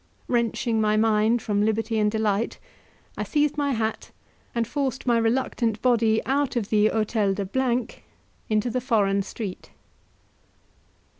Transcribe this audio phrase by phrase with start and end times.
[0.27, 2.57] Wrenching my mind from liberty and delight,
[3.19, 4.09] I seized my hat,
[4.55, 7.47] and forced my reluctant body out of the Hotel de
[8.49, 9.69] into the foreign street.